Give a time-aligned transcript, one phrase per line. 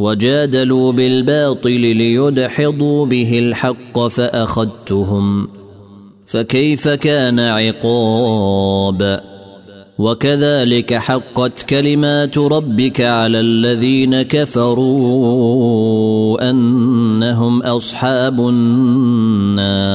[0.00, 5.48] وجادلوا بالباطل ليدحضوا به الحق فأخذتهم
[6.26, 9.20] فكيف كان عقاب؟
[9.98, 15.60] وكذلك حقت كلمات ربك على الذين كفروا
[16.50, 19.90] أنهم أصحاب النار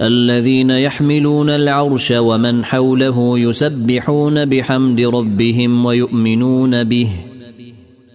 [0.00, 7.08] الذين يحملون العرش ومن حوله يسبحون بحمد ربهم ويؤمنون به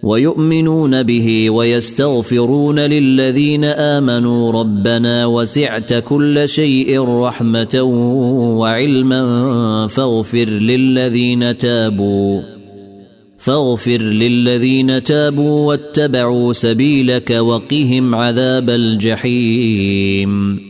[0.02, 7.82] ويؤمنون به ويستغفرون للذين آمنوا ربنا وسعت كل شيء رحمة
[8.58, 12.42] وعلما فاغفر للذين تابوا
[13.38, 20.69] فاغفر للذين تابوا واتبعوا سبيلك وقهم عذاب الجحيم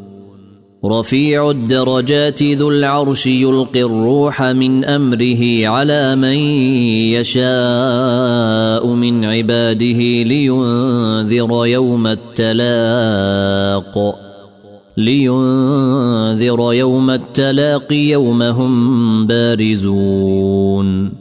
[0.85, 6.37] رفيع الدرجات ذو العرش يلقي الروح من أمره على من
[7.13, 13.95] يشاء من عباده لينذر يوم التلاق
[14.97, 21.11] لينذر يوم التلاق يوم هم بارزون.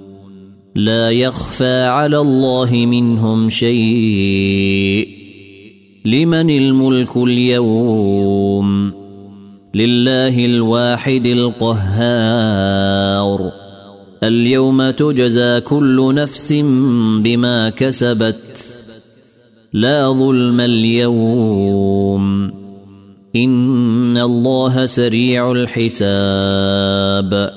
[0.75, 5.09] لا يخفى على الله منهم شيء.
[6.05, 9.00] لمن الملك اليوم؟
[9.75, 12.81] لله الواحد القهار.
[14.23, 16.53] اليوم تجزى كل نفس
[17.19, 18.85] بما كسبت.
[19.73, 22.51] لا ظلم اليوم.
[23.37, 27.53] إن الله سريع الحساب.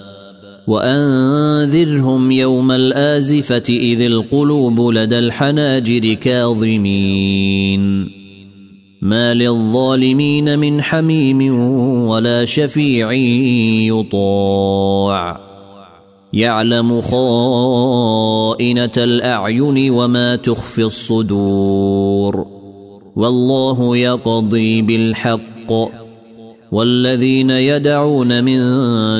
[0.67, 8.22] وأنذرهم يوم الآزفة إذ القلوب لدى الحناجر كاظمين.
[9.03, 11.59] ما للظالمين من حميم
[12.07, 13.11] ولا شفيع
[13.91, 15.39] يطاع.
[16.33, 22.47] يعلم خائنة الأعين وما تخفي الصدور.
[23.15, 25.73] والله يقضي بالحق.
[26.71, 28.59] والذين يدعون من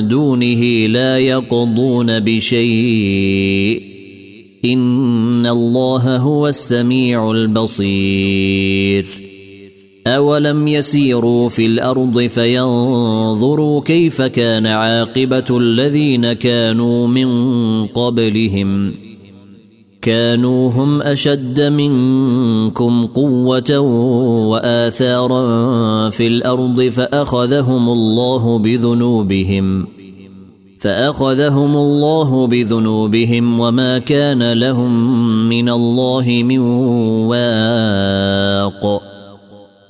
[0.07, 3.83] دونه لا يقضون بشيء.
[4.65, 9.23] إن الله هو السميع البصير.
[10.07, 17.27] اولم يسيروا في الأرض فينظروا كيف كان عاقبه الذين كانوا من
[17.85, 18.94] قبلهم
[20.01, 23.79] كانوا هم اشد منكم قوه
[24.50, 29.88] واثارا في الأرض فاخذهم الله بذنوبهم
[30.79, 35.09] فاخذهم الله بذنوبهم وما كان لهم
[35.50, 36.59] من الله من
[37.29, 39.02] واق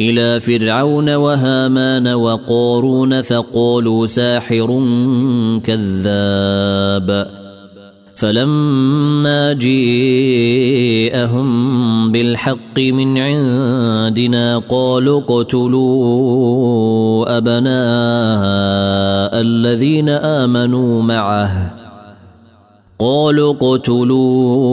[0.00, 4.84] إلى فرعون وهامان وقارون فقالوا ساحر
[5.64, 7.30] كذاب.
[8.16, 11.48] فلما جيءهم
[12.12, 15.76] بالحق من عندنا قالوا اقتلوا
[17.36, 21.85] أبناء الذين آمنوا معه.
[22.98, 24.70] قالوا اقتلوا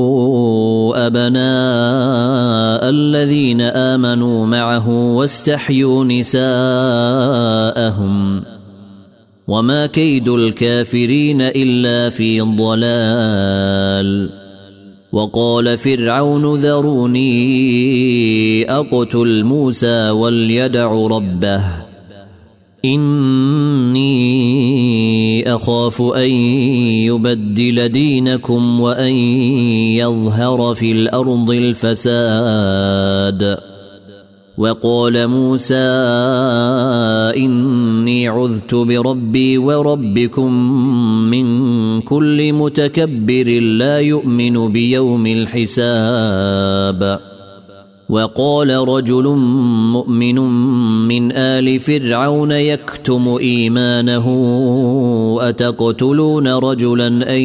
[1.07, 6.43] أبناء الذين آمنوا معه واستحيوا نساءهم.
[9.47, 14.29] وما كيد الكافرين إلا في ضلال.
[15.11, 17.31] وقال فرعون ذروني
[18.71, 21.92] أقتل موسى وليدع ربه.
[22.85, 24.03] إني
[25.55, 26.29] أخاف أن
[27.07, 29.13] يبدل دينكم وأن
[29.95, 33.57] يظهر في الأرض الفساد.
[34.57, 35.75] وقال موسى
[37.37, 40.53] إني عذت بربي وربكم
[41.31, 47.19] من كل متكبر لا يؤمن بيوم الحساب.
[48.13, 49.23] وقال رجل
[49.93, 50.39] مؤمن
[51.07, 54.27] من آل فرعون يكتم إيمانه
[55.41, 57.41] أتقتلون رجلا أن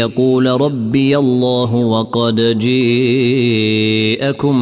[0.00, 4.54] يقول ربي الله وقد جيءكم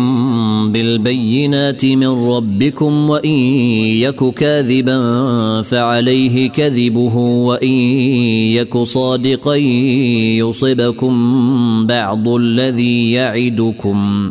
[0.72, 3.30] بالبينات من ربكم وإن
[4.04, 4.98] يك كاذبا
[5.62, 7.72] فعليه كذبه وإن
[8.58, 9.54] يك صادقا
[10.36, 11.16] يصبكم
[11.86, 14.30] بعض الذي يعدكم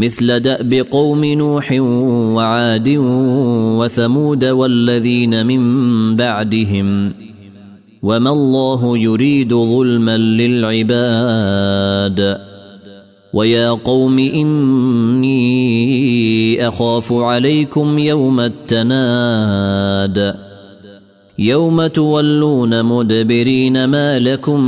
[0.00, 1.72] مثل دأب قوم نوح
[2.34, 2.88] وعاد
[3.78, 5.62] وثمود والذين من
[6.16, 7.12] بعدهم.
[8.02, 11.80] وما الله يريد ظلما للعباد.
[13.32, 15.38] ويا قوم إني
[16.68, 20.34] أخاف عليكم يوم التناد.
[21.38, 24.60] يوم تولون مدبرين ما لكم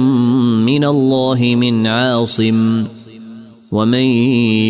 [0.67, 2.85] من الله من عاصم.
[3.73, 4.05] ومن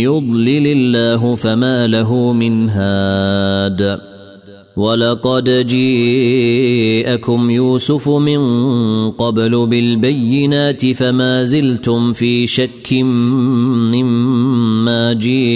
[0.07, 4.01] يضلل الله فما له من هاد
[4.77, 8.41] ولقد جيءكم يوسف من
[9.11, 12.93] قبل بالبينات فما زلتم في شك
[13.93, 15.55] مما جيءكم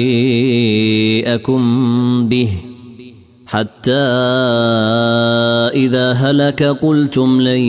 [2.29, 2.49] به
[3.47, 3.93] حتى
[5.75, 7.61] اذا هلك قلتم لن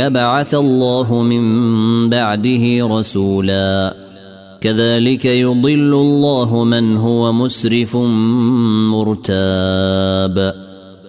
[0.00, 4.11] يبعث الله من بعده رسولا
[4.62, 7.96] كذلك يضل الله من هو مسرف
[8.92, 10.54] مرتاب.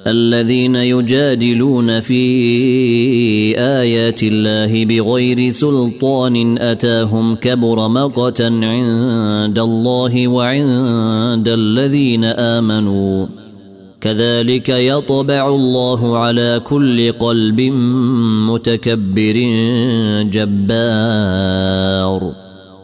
[0.07, 2.23] الذين يجادلون في
[3.57, 13.27] آيات الله بغير سلطان أتاهم كبر مقتا عند الله وعند الذين آمنوا.
[14.01, 17.61] كذلك يطبع الله على كل قلب
[18.49, 19.37] متكبر
[20.31, 22.42] جبار.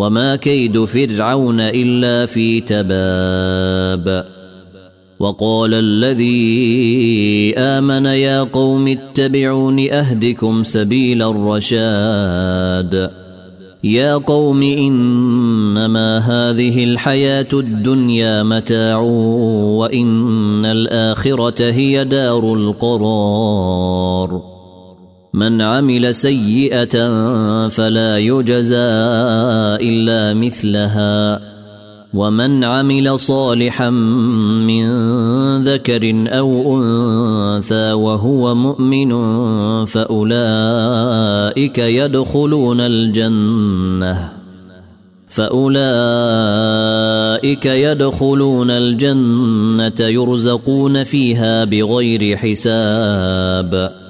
[0.00, 4.24] وما كيد فرعون الا في تباب
[5.18, 13.10] وقال الذي امن يا قوم اتبعون اهدكم سبيل الرشاد
[13.84, 18.98] يا قوم انما هذه الحياة الدنيا متاع
[19.80, 24.49] وان الاخره هي دار القرار
[25.34, 27.18] من عمل سيئة
[27.68, 28.90] فلا يجزى
[29.80, 31.40] إلا مثلها.
[32.14, 34.84] ومن عمل صالحا من
[35.64, 39.10] ذكر أو أنثى وهو مؤمن
[39.84, 44.32] فأولئك يدخلون الجنة.
[45.28, 45.76] فأولئك
[47.66, 54.09] يدخلون الجنة يرزقون فيها بغير حساب.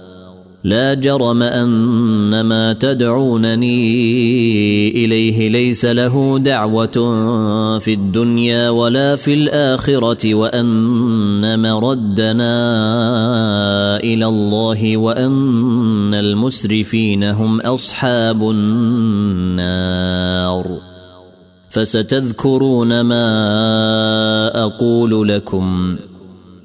[0.63, 3.81] لا جرم أن ما تدعونني
[5.05, 7.19] إليه ليس له دعوة
[7.79, 12.53] في الدنيا ولا في الآخرة وأن مردنا
[13.97, 19.71] إلى الله وأن المسرفين هم أصحاب النار.
[21.69, 25.97] فستذكرون ما أقول لكم.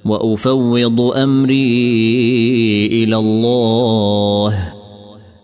[0.06, 4.72] وأفوض أمري إلى الله.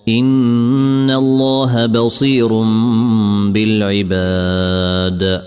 [0.09, 2.49] إن الله بصير
[3.52, 5.42] بالعباد.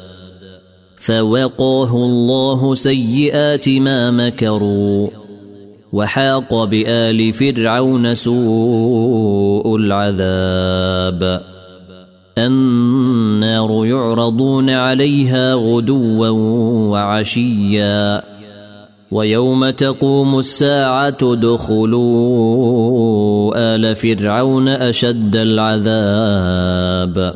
[0.98, 5.07] فوقاه الله سيئات ما مكروا.
[5.93, 11.41] وحاق بآل فرعون سوء العذاب.
[12.38, 16.29] النار يعرضون عليها غدوا
[16.89, 18.34] وعشيا.
[19.12, 21.95] ويوم تقوم الساعة دخلوا
[23.55, 27.35] آل فرعون أشد العذاب.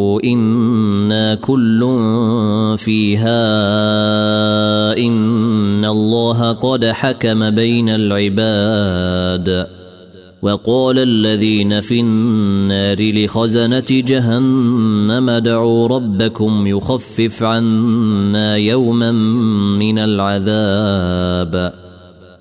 [0.19, 1.95] أنا كل
[2.77, 3.37] فيها
[4.97, 9.67] ان الله قد حكم بين العباد
[10.41, 19.11] وقال الذين في النار لخزنه جهنم ادعوا ربكم يخفف عنا يوما
[19.79, 21.73] من العذاب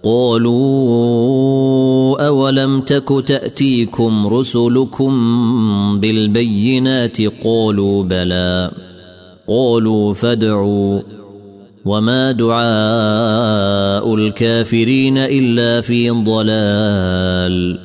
[0.02, 0.66] قالوا
[2.26, 5.10] أولم تك تأتيكم رسلكم
[6.00, 8.70] بالبينات قالوا بلى
[9.48, 11.00] قالوا فادعوا
[11.84, 17.78] وما دعاء الكافرين إلا في ضلال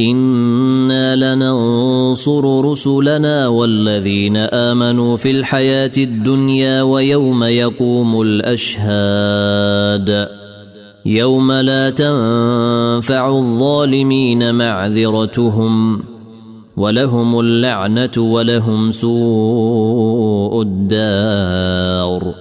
[0.00, 10.28] إنا لننصر رسلنا والذين آمنوا في الحياة الدنيا ويوم يقوم الأشهاد
[11.06, 16.02] يوم لا تنفع الظالمين معذرتهم
[16.76, 22.34] ولهم اللعنة ولهم سوء الدار.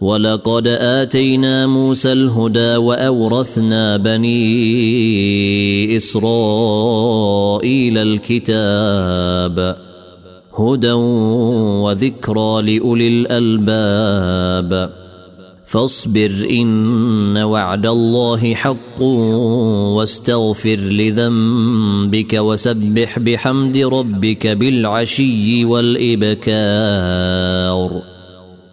[0.00, 4.36] ولقد آتينا موسى الهدى وأورثنا بني
[5.96, 7.18] إسرائيل
[7.98, 9.76] الكتاب
[10.58, 10.92] هدى
[11.82, 15.03] وذكرى لأولي الألباب.
[15.74, 19.02] فاصبر إن وعد الله حق
[19.96, 26.54] واستغفر لذنبك وسبح بحمد ربك بالعشي والإبكار.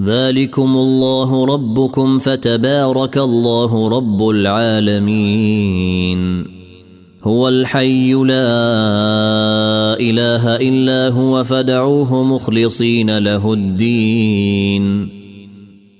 [0.00, 6.44] ذلكم الله ربكم فتبارك الله رب العالمين.
[7.24, 8.54] هو الحي لا
[10.00, 15.08] اله الا هو فدعوه مخلصين له الدين.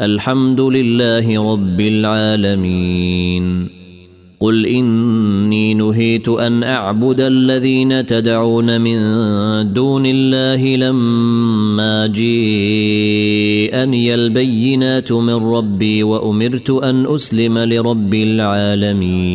[0.01, 3.74] الحمد لله رب العالمين.
[4.45, 8.99] قل اني نهيت ان اعبد الذين تدعون من
[9.73, 12.55] دون الله لما جيءني
[14.15, 19.35] البينات من ربي وامرت ان اسلم لرب العالمين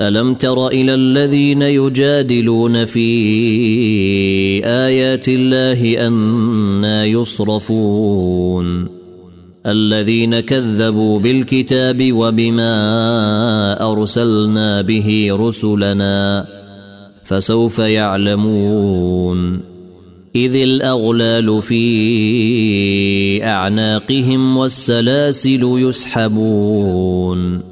[0.00, 3.10] ألم تر إلى الذين يجادلون في
[4.64, 8.88] آيات الله أنا يصرفون؟
[9.66, 12.72] الذين كذبوا بالكتاب وبما
[13.92, 16.46] أرسلنا به رسلنا
[17.24, 19.60] فسوف يعلمون.
[20.36, 27.71] إذ الأغلال في أعناقهم والسلاسل يسحبون.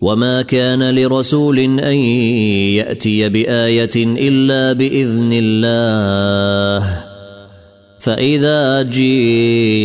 [0.00, 1.96] وما كان لرسول ان
[2.74, 7.10] ياتي بايه الا باذن الله
[7.98, 9.80] فاذا جيء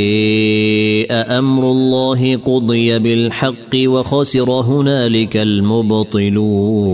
[1.12, 6.86] أمر الله قضي بالحق وخسر هنالك المبطلون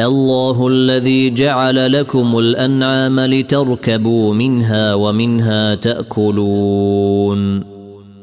[0.00, 7.67] الله الذي جعل لكم الانعام لتركبوا منها ومنها تاكلون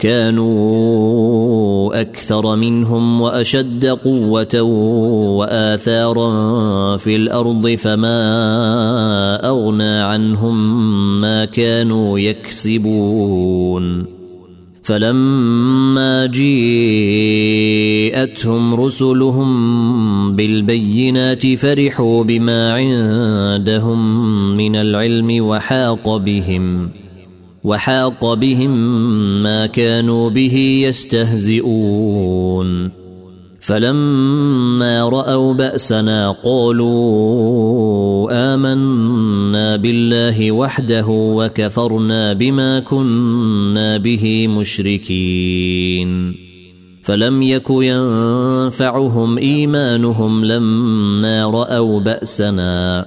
[0.00, 4.60] كانوا أكثر منهم وأشد قوة
[5.36, 10.80] وآثارا في الأرض فما أغنى عنهم
[11.20, 14.06] ما كانوا يكسبون.
[14.82, 16.44] فلما جيءتهم
[18.74, 26.99] رسلهم بالبينات فرحوا بما عندهم من العلم وحاق بهم.
[27.64, 28.70] وحاق بهم
[29.42, 32.90] ما كانوا به يستهزئون.
[33.60, 46.34] فلما رأوا بأسنا قالوا آمنا بالله وحده وكفرنا بما كنا به مشركين.
[47.02, 53.06] فلم يك ينفعهم إيمانهم لما رأوا بأسنا.